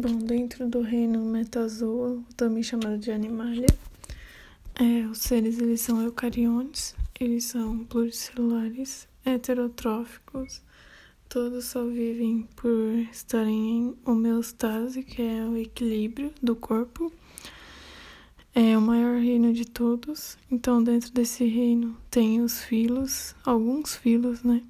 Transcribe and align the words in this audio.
Bom, 0.00 0.16
dentro 0.16 0.66
do 0.66 0.80
reino 0.80 1.20
metazoa, 1.26 2.22
também 2.34 2.62
chamado 2.62 2.96
de 2.96 3.10
animalia, 3.10 3.66
é, 4.74 5.06
os 5.06 5.18
seres 5.18 5.58
eles 5.58 5.82
são 5.82 6.00
eucariontes, 6.00 6.94
eles 7.20 7.44
são 7.44 7.84
pluricelulares, 7.84 9.06
heterotróficos, 9.26 10.62
todos 11.28 11.66
só 11.66 11.84
vivem 11.84 12.48
por 12.56 12.72
estarem 13.12 13.52
em 13.52 13.96
homeostase, 14.06 15.02
que 15.02 15.20
é 15.20 15.44
o 15.44 15.54
equilíbrio 15.58 16.32
do 16.42 16.56
corpo. 16.56 17.12
É 18.54 18.78
o 18.78 18.80
maior 18.80 19.20
reino 19.20 19.52
de 19.52 19.66
todos, 19.66 20.38
então 20.50 20.82
dentro 20.82 21.12
desse 21.12 21.44
reino 21.44 21.94
tem 22.10 22.40
os 22.40 22.62
filos, 22.62 23.34
alguns 23.44 23.96
filos, 23.96 24.42
né? 24.42 24.62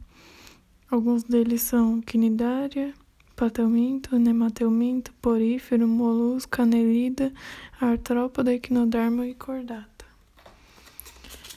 Alguns 0.91 1.23
deles 1.23 1.63
são 1.63 2.01
quinidária, 2.01 2.93
patelminto, 3.41 4.19
nematelminto, 4.19 5.15
porífero, 5.15 5.89
molusco, 5.89 6.61
anelida, 6.61 7.33
artrópoda, 7.81 8.53
equinoderma 8.53 9.27
e 9.27 9.33
cordata. 9.35 10.05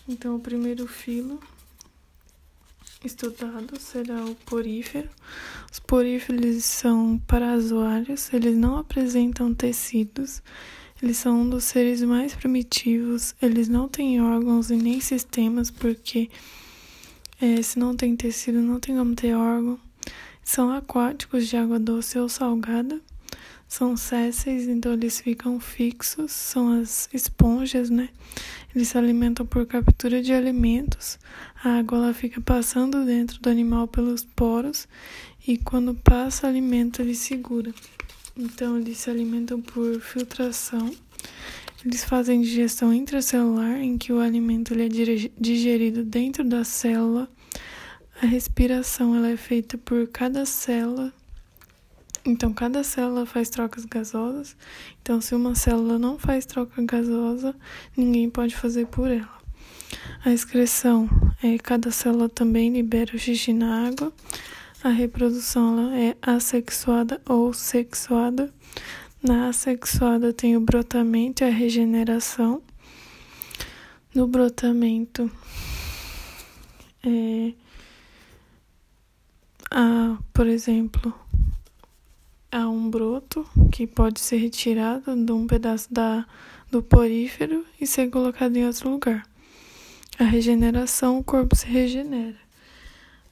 Então, 0.07 0.38
o 0.38 0.39
primeiro 0.39 0.88
filo 0.88 1.41
estudado 3.03 3.77
será 3.77 4.23
o 4.23 4.33
porífero. 4.33 5.09
Os 5.69 5.81
poríferos 5.81 6.63
são 6.63 7.21
parazoários, 7.27 8.31
eles 8.31 8.57
não 8.57 8.77
apresentam 8.77 9.53
tecidos, 9.53 10.41
eles 11.02 11.17
são 11.17 11.41
um 11.41 11.49
dos 11.49 11.65
seres 11.65 12.02
mais 12.02 12.33
primitivos, 12.33 13.35
eles 13.41 13.67
não 13.67 13.89
têm 13.89 14.21
órgãos 14.21 14.71
e 14.71 14.77
nem 14.77 15.02
sistemas, 15.02 15.69
porque 15.69 16.29
é, 17.41 17.61
se 17.61 17.77
não 17.77 17.93
tem 17.93 18.15
tecido, 18.15 18.61
não 18.61 18.79
tem 18.79 18.95
como 18.95 19.13
ter 19.13 19.35
órgão. 19.35 19.77
São 20.43 20.71
aquáticos 20.71 21.47
de 21.47 21.55
água 21.57 21.79
doce 21.79 22.20
ou 22.20 22.27
salgada. 22.27 22.99
São 23.67 23.97
sésseis, 23.97 24.67
então 24.67 24.93
eles 24.93 25.19
ficam 25.19 25.59
fixos. 25.59 26.31
São 26.31 26.81
as 26.81 27.09
esponjas, 27.13 27.89
né? 27.89 28.09
Eles 28.75 28.89
se 28.89 28.97
alimentam 28.97 29.45
por 29.45 29.66
captura 29.66 30.21
de 30.21 30.33
alimentos. 30.33 31.17
A 31.64 31.80
água 31.80 31.97
ela 31.97 32.14
fica 32.14 32.41
passando 32.41 33.05
dentro 33.05 33.39
do 33.39 33.49
animal 33.49 33.88
pelos 33.88 34.23
poros 34.23 34.88
e 35.47 35.58
quando 35.58 35.95
passa 35.95 36.47
alimento 36.47 37.02
ele 37.02 37.16
segura. 37.16 37.73
Então 38.38 38.77
eles 38.77 38.97
se 38.97 39.09
alimentam 39.09 39.61
por 39.61 39.99
filtração. 40.02 40.94
Eles 41.86 42.03
fazem 42.03 42.41
digestão 42.41 42.94
intracelular, 42.94 43.81
em 43.81 43.97
que 43.97 44.14
o 44.14 44.19
alimento 44.19 44.73
ele 44.73 44.86
é 44.86 45.30
digerido 45.39 46.03
dentro 46.03 46.44
da 46.44 46.64
célula 46.64 47.30
a 48.22 48.25
respiração 48.25 49.16
ela 49.16 49.30
é 49.30 49.38
feita 49.38 49.78
por 49.78 50.08
cada 50.08 50.45
célula. 50.45 51.14
Então, 52.25 52.53
cada 52.53 52.83
célula 52.83 53.25
faz 53.25 53.50
trocas 53.50 53.83
gasosas. 53.83 54.55
Então, 55.02 55.20
se 55.20 55.36
uma 55.36 55.55
célula 55.55 56.00
não 56.00 56.17
faz 56.17 56.45
troca 56.45 56.81
gasosa, 56.83 57.53
ninguém 57.97 58.30
pode 58.30 58.55
fazer 58.55 58.88
por 58.88 59.11
ela. 59.11 59.44
A 60.23 60.31
excreção 60.31 61.09
é 61.44 61.58
cada 61.58 61.92
célula 61.92 62.30
também 62.30 62.72
libera 62.72 63.14
o 63.14 63.20
xixi 63.20 63.52
na 63.52 63.88
água. 63.88 64.14
A 64.81 64.89
reprodução 64.89 65.80
ela 65.80 65.98
é 65.98 66.17
assexuada 66.22 67.22
ou 67.27 67.53
sexuada. 67.53 68.53
Na 69.22 69.50
assexuada 69.50 70.31
tem 70.31 70.55
o 70.55 70.61
brotamento 70.61 71.44
e 71.44 71.48
a 71.48 71.52
regeneração. 71.52 72.61
No 74.16 74.27
brotamento 74.27 75.30
é 77.03 77.53
ah, 79.73 80.19
por 80.31 80.45
exemplo, 80.45 81.11
há 82.52 82.69
um 82.69 82.91
broto 82.91 83.43
que 83.71 83.88
pode 83.88 84.19
ser 84.19 84.38
retirado 84.38 85.15
de 85.15 85.31
um 85.31 85.47
pedaço 85.47 85.91
da, 85.91 86.27
do 86.69 86.83
porífero 86.83 87.65
e 87.81 87.88
ser 87.88 88.11
colocado 88.11 88.55
em 88.55 88.67
outro 88.67 88.91
lugar. 88.91 89.27
A 90.19 90.25
regeneração, 90.25 91.17
o 91.17 91.23
corpo 91.23 91.55
se 91.55 91.65
regenera. 91.65 92.37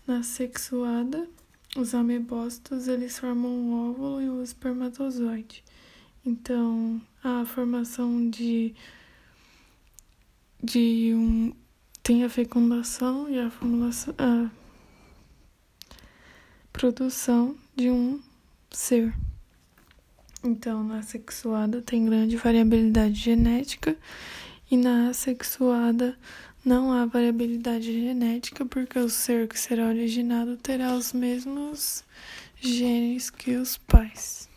Na 0.07 0.23
sexuada, 0.23 1.27
os 1.77 1.93
amebócitos 1.93 2.87
eles 2.87 3.19
formam 3.19 3.51
um 3.51 3.91
óvulo 3.91 4.19
e 4.19 4.27
um 4.27 4.41
espermatozoide. 4.41 5.63
Então, 6.25 6.99
a 7.23 7.45
formação 7.45 8.29
de 8.31 8.73
de 10.63 11.13
um 11.15 11.53
tem 12.01 12.23
a 12.23 12.29
fecundação 12.29 13.29
e 13.29 13.39
a 13.39 13.51
formulação, 13.51 14.15
a 14.17 14.49
produção 16.81 17.55
de 17.75 17.91
um 17.91 18.19
ser. 18.71 19.13
Então, 20.43 20.83
na 20.83 21.03
sexuada 21.03 21.79
tem 21.79 22.03
grande 22.05 22.35
variabilidade 22.37 23.13
genética 23.13 23.95
e 24.71 24.75
na 24.75 25.09
assexuada 25.09 26.17
não 26.65 26.91
há 26.91 27.05
variabilidade 27.05 27.93
genética 27.93 28.65
porque 28.65 28.97
o 28.97 29.09
ser 29.09 29.47
que 29.47 29.59
será 29.59 29.89
originado 29.89 30.57
terá 30.57 30.95
os 30.95 31.13
mesmos 31.13 32.03
genes 32.59 33.29
que 33.29 33.57
os 33.57 33.77
pais. 33.77 34.49